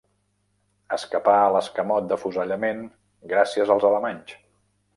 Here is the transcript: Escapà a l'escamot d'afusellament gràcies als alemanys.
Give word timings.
Escapà 0.95 1.35
a 1.41 1.51
l'escamot 1.55 2.09
d'afusellament 2.13 2.81
gràcies 3.35 3.77
als 3.77 3.89
alemanys. 3.91 4.35